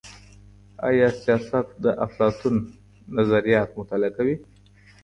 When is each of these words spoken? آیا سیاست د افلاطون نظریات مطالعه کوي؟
آیا 0.87 1.07
سیاست 1.21 1.67
د 1.83 1.85
افلاطون 2.05 2.55
نظریات 3.17 3.69
مطالعه 3.79 4.11
کوي؟ 4.17 4.35